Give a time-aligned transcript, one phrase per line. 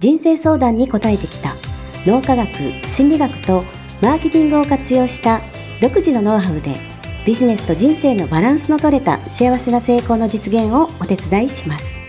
[0.00, 1.52] 人生相談に応えてきた
[2.06, 2.48] 脳科学
[2.88, 3.64] 心理学と
[4.00, 5.42] マーケティングを活用した
[5.82, 6.74] 独自のノウハウで
[7.26, 12.00] ビジネスと人生のバランスの取れた幸せな成功の実現をお手伝いします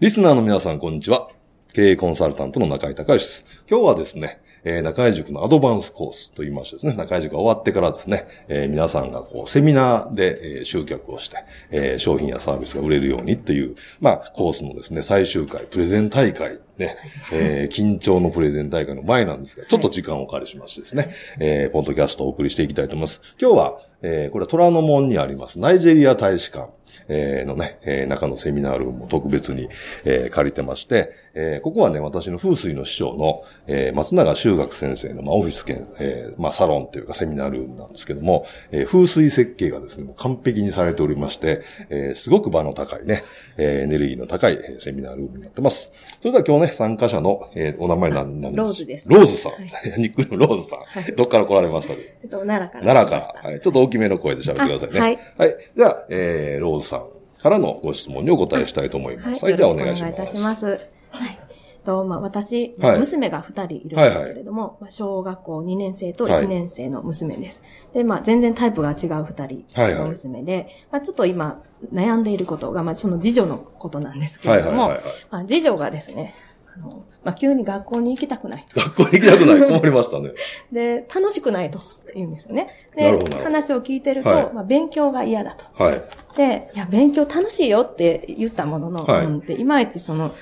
[0.00, 1.28] リスナーの皆さん、こんにちは。
[1.74, 3.64] 経営コンサルタントの中井隆義です。
[3.70, 11.36] 今日はですね、えー、中井塾のアドバンスコースと言いましてですね、中井塾が終わってからですね、えー、皆さんがこう、セミナーで、えー、集客をして、
[11.70, 16.96] えー、商品やサービスが売れるようにっていう、まあ、コースのですね、最終回、プレゼン大会ね、
[17.32, 23.20] えー、緊張のプレゼン大会の前なんですが、ちょっと時間をお借りしましてですね、えー、ポッドキャストをお送りしていきたいと思います。
[23.40, 26.72] 今日は、えー、これは虎ノ門にあります、ナイジェリア大使館、
[27.08, 29.68] えー、のね、えー、中のセミナールームを特別に、
[30.04, 43.24] えー、借りてまして、えー、ここはね、私の風水の師匠の、えー、松永修学先生の、まあ、オフィス兼、えー、まあ、サロンというかセミナールームなんですけども、えー、風水設計がですね、もう完璧にされておりまして、えー、すごく場の高いね、
[43.56, 45.92] えー、エネルギーの高いセミナールームになってます。
[46.20, 49.08] それでは今日ね、参加者の、えー、お名前何、何ローズです。
[49.08, 49.52] ローズさん。
[49.52, 49.64] はい、
[49.98, 50.80] ニックのローズさん。
[50.80, 51.94] はい、どっから来られました？
[51.94, 52.94] えっと、奈良から。
[52.94, 53.50] 奈良から。
[53.50, 53.60] はい。
[53.60, 55.00] ちょっと大きめの声で喋ってくださいね。
[55.00, 55.18] はい。
[55.38, 55.56] はい。
[55.76, 57.06] じゃあ、えー、ローズさん。
[57.42, 59.44] からのご質問にお答えしたいと思います。
[59.44, 60.12] はい、じゃあお願いします。
[60.12, 60.66] お願いいたします。
[60.66, 60.80] はい。
[61.84, 67.62] と、まあ、私、はい、娘が二人いるんですけれども、はいはい、まあ、小学校2年生と1年生の娘です。
[67.62, 69.64] はい、で、まあ、全然タイプが違う二人
[69.96, 76.34] の娘で、はいはい、まあ、ちょっと今悩んでいることが、まあ、その次女のことなんですけれども、はいはいはいはい、まあ、次女がですね、
[76.74, 78.80] あの、まあ、急に学校に行きたくないと。
[78.80, 80.30] 学校に行きたくない困りましたね。
[80.72, 81.80] で、楽しくないと
[82.14, 82.68] 言うんですよね。
[82.96, 85.64] で、話を聞いてると、はい、まあ、勉強が嫌だと。
[85.82, 86.02] はい。
[86.36, 90.32] で、いや、勉強楽しいよって言ったものの、はい、うんっていまいちその、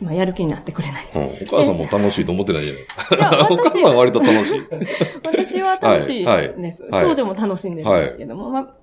[0.00, 1.08] まあ、やる気になってくれない。
[1.14, 4.62] うん、お母さんも楽しいと思ってないじゃ お母さんは割と楽しい。
[5.24, 6.84] 私は楽しいです。
[6.84, 8.74] はい、長女も楽しんでるんですけども、まあ、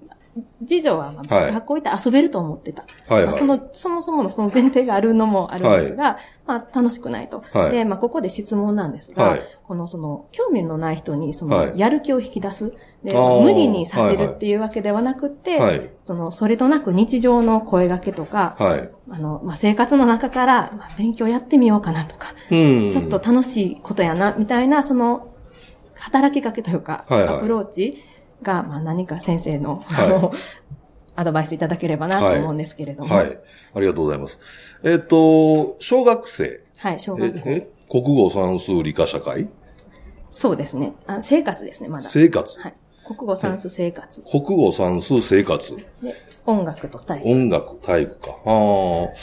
[0.65, 2.83] 次女は、まあ、学校行って遊べると思ってた。
[3.07, 7.43] はいその、そもそものその前提があるのもあるんですが、はい、まあ、楽しくないと。
[7.51, 12.73] はい、で、まあ、ここで質問なんですが、はい、この、その、興味のない人に、その、やる気を引き出す。
[13.03, 25.27] で、無理にさせるっていうわけではなくて、はいはい、その、それとなく日常の声掛けとか、はい、あの、まあ、生活の中から、まあ、勉強やってみようかなとか、ちょっと楽しいことやな、みたいな、その、
[25.95, 28.03] 働きかけというか、アプローチ
[28.41, 30.33] が、まあ、何か先生の、はい、あの、
[31.15, 33.13] アドバイスいただければなと思うんですけれども。
[33.13, 33.27] はい。
[33.27, 33.39] はい、
[33.75, 34.39] ありがとうございます。
[34.83, 36.61] えっ、ー、と、小学生。
[36.77, 37.49] はい、小学校。
[37.49, 39.47] え、国語算数理科社会？
[40.29, 41.21] そうですねあ。
[41.21, 42.07] 生活ですね、まだ。
[42.07, 42.73] 生活はい。
[43.05, 44.21] 国語算数生活。
[44.29, 45.75] 国語算数生活。
[45.75, 45.85] で、
[46.45, 47.29] 音楽と体育。
[47.29, 48.37] 音楽、体育か。
[48.45, 49.13] ああ。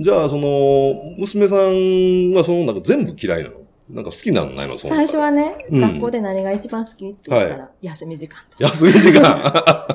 [0.00, 3.56] じゃあ、その、娘さんはその、なんか全部嫌いなの？
[3.90, 4.76] なんか好きなのないの？
[4.76, 8.62] 最初はね、うん、学校で何が一番好きって言ったら、休み時間と。
[8.62, 9.86] 休み時間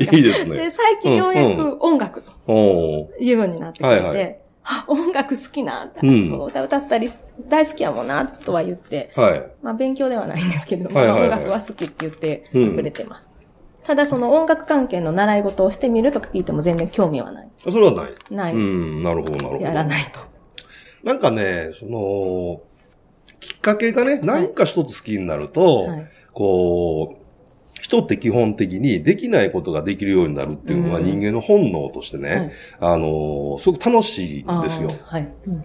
[0.00, 0.56] いいですね。
[0.56, 4.40] で、最近ようやく音楽と、いうようになってきて、はいはい、
[4.88, 7.10] 音楽好きな、うん、歌歌ったり
[7.48, 13.28] 大好きやもんな、とは言って、はい、まあ勉強ではないんですけど、はいはいはい、音楽は好きって言ってくれてます。
[13.80, 17.48] うん、ただその音楽関係の習い事をしてみるとか聞いても全然興味はない。
[17.62, 18.54] それはないない。
[18.54, 19.64] うん、なるほど、なるほど。
[19.64, 20.20] やらないと。
[21.04, 22.60] なんかね、その、
[23.40, 27.20] きっかけがね、何か一つ好きになると、はい、こう、
[27.80, 34.90] 人って基本的にできないことができるようになるっていうのは人間の本能としてね、うん、あの、すごく楽しいんですよ。
[35.04, 35.28] はい。
[35.46, 35.62] うん、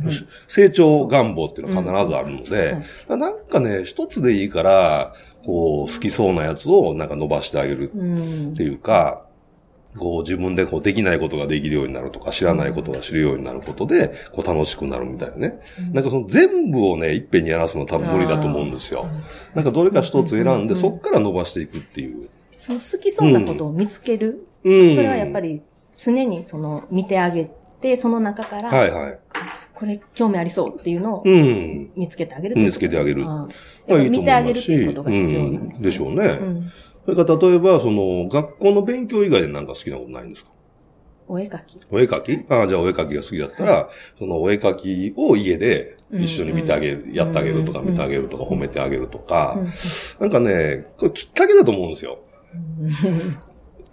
[0.48, 2.78] 成長願望っていうのは必ずあるので、
[3.10, 3.16] う。
[3.16, 5.14] ん、なんかね、一つでいいから、
[5.46, 9.25] こう、好きそうなやつをなんか伸ばしてあげるっていうか、
[9.98, 15.62] こう自分でこうできないことができるようになるとか、知らないことが知るようになることで、こう楽しくなるみたいなね。
[15.88, 19.06] うん、なんかその全部をね、いっぺんにやらすのは多分無理だと思うんですよ。
[19.54, 22.30] なんかどれか一つ選んで、そっから伸ばしていくっていう。
[22.58, 24.46] その好きそうなことを見つける。
[24.64, 25.62] うん、それはやっぱり
[25.98, 27.50] 常にその見てあげ
[27.82, 29.20] て、その中から、はいはい。
[29.74, 33.26] これ興味ありそうっていうのを見つけてあげる、うん、見つけてあげる。
[33.26, 33.48] ま
[33.90, 36.26] あ、見てあげるっていうことが必要なんです、ね、うん、でしょうね。
[36.42, 36.72] うん
[37.06, 40.52] それから例えば、その、学校の勉強以外で何か好きなことないんですか？
[41.28, 41.80] お絵描き。
[41.90, 42.46] お絵描き？
[42.52, 43.86] ああ、じゃあお絵描きが好きだったら、はい、
[44.20, 47.10] そのお絵描きを家で一緒に見てあげる、うん。
[47.10, 49.68] うん、やってあげるとか、見てあげるとか、褒めてあげるとか、うん。
[50.20, 52.20] なんかね、これきっかけだと思うんですよ。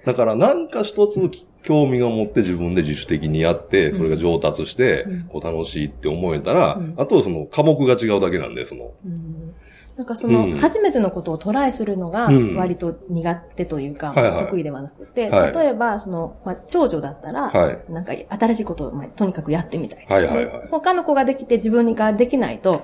[0.04, 1.30] だから何か一つ
[1.62, 8.92] 興味が持って自分で自主的にやって、それが上達して、こう楽しいって思えたら、あとはその科目が違うだけなんで、その。
[9.96, 14.14] なんかその、初めてのことをトライするのが、割と苦手というか、
[14.46, 17.50] 得意ではなくて、例えば、その、まあ、長女だったら、
[17.90, 20.06] なんか新しいことを、まあ、とにかくやってみたい。
[20.70, 22.80] 他の子ができて自分ができないと、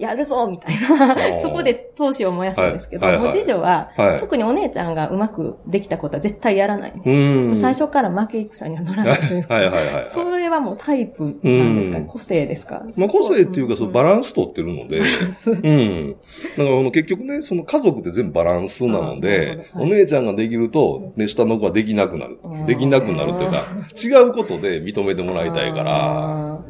[0.00, 7.60] やるぞみたいな、そこで闘志を燃やすんですけど、はいはいはい、次女は、はい、特にお姉ちゃんがうまくできたことは絶対やらないんです。
[7.60, 12.82] 最初から負け戦には乗らないというか、はいはいはいはい、それはもうタイプなんですか個性ですか？
[12.96, 16.16] まあ個性っていうか、そのバランス取ってるので、うん。
[16.56, 22.38] だから結局ね、その家族って全部バランスなので、はい、お姉ちゃんができると、ね、下の子はできなくなる。
[22.66, 23.62] できなくなるというか、
[24.02, 26.60] 違うことで認めてもらいたいから、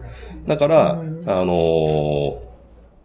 [0.47, 0.97] だから、あ
[1.44, 2.50] のー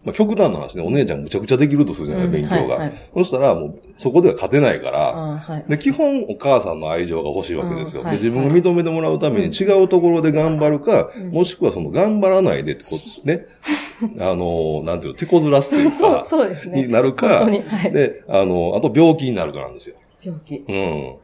[0.06, 2.94] まあ、極端な話ね、お姉ちゃんむちゃくちゃできるとするじゃない、うん、勉強が、はいはい。
[3.14, 5.00] そしたら、もう、そこでは勝てないから、
[5.38, 8.04] はい、で、基本お母さんの愛情が欲しいわけですよ。
[8.04, 13.48] で、自分が認めてもらうために違うところで頑張るか、うん、もしくはその頑張らないでってことね、
[14.22, 16.84] あの、なんていうの、手こずらすっていうか、そうそうですね。
[16.84, 19.96] になるか、はい、で、あの、あと病気になるかなんですよ。
[20.22, 20.64] 病気。
[20.68, 21.16] うん。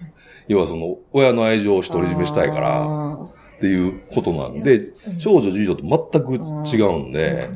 [0.47, 3.10] 要はその、親の愛情を独り占めしたいから、
[3.61, 6.33] っていうことなんで、少女次女と全く
[6.67, 7.47] 違うんで、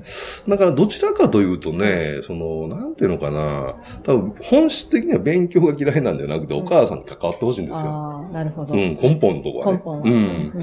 [0.48, 3.74] だからどちらかというとね、その、なんていうのかな、
[4.04, 8.30] 多分本質的には勉強が嫌いなんじゃなくて、お母さんに関わってほしいんですよ。
[8.32, 8.76] なるほど。
[8.76, 9.74] うん、根本のところはね。
[9.74, 10.02] 根本。
[10.04, 10.54] うん。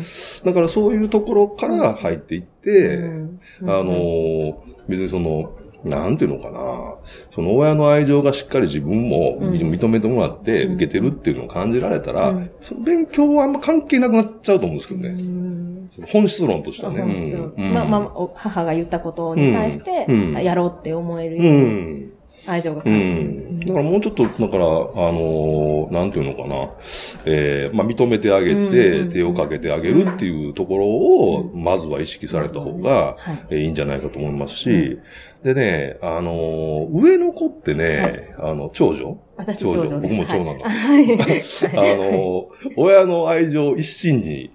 [0.44, 3.00] だからそういうところから入っていって、
[3.62, 6.94] あの、別にその、なんていうのかな。
[7.30, 15.82] その親の愛情がしっかり自分も認めてもらって受けてるっていうのを感じられたら、うん、その勉強はあんま関係なくなっちゃうと思うんですけどね。
[16.08, 17.02] 本質論としてはね。
[17.02, 17.52] 本質論。
[17.56, 20.06] まあまあ、母が言ったことに対して、
[20.42, 21.56] やろうって思えるよう
[21.92, 22.21] に。
[22.46, 23.60] 愛情がうん。
[23.60, 24.68] だからもうちょっと、だから、あ
[25.12, 26.54] のー、なんていうのかな。
[27.24, 33.16] ええー、まあ、認めてあげて、手をかけてあげるっていうところを、まずは意識された方が、
[33.50, 34.98] いいんじゃないかと思いますし、
[35.44, 40.00] でね、あのー、上の子ってね、はい、あの、長女私長女。
[40.00, 41.66] 僕も長男なんです。
[41.66, 44.50] はい、 あの、親の愛情を一心に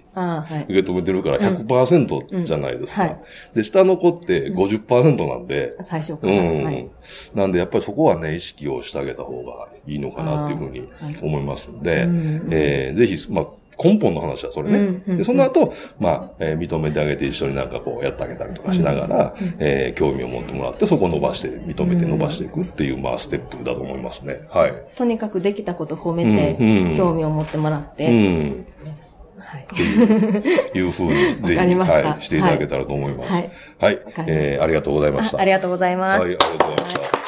[0.68, 3.18] 受け止めてるから100%じゃないですか。
[3.54, 5.74] で、下の子って50%なんで。
[5.78, 6.32] うん、最初から。
[6.32, 6.88] うん、はい、
[7.34, 10.88] なんで、やっぱりそこはね、意識をしてあげた方がいいのかなっていうふうに
[11.22, 12.06] 思いますんで、
[12.50, 13.46] えー、ぜひ、まあ、
[13.82, 14.78] 根本の話はそれね。
[14.78, 24.40] うんうん、で、その後、まあ、えー、認めてあげて一緒になんかこうやってあげたりとかしながら、うんうん、えー、興味を持ってもらって、そこを伸ばして、認めて伸ばしていくっていう、まあ、ステップだと思いますね。
[24.50, 24.72] はい。
[24.96, 28.66] とにかくできたこと褒めて、うんうん、興味を持ってもらって、うん
[29.40, 30.78] はい。
[30.78, 33.30] いうふうに、ぜひ、はい、していただけたらと思います。
[33.32, 33.50] はい。
[33.78, 33.98] はい。
[34.26, 35.38] えー、ありがとうございました。
[35.38, 36.20] ありがとうございます。
[36.20, 37.27] はい、ありがとうございました。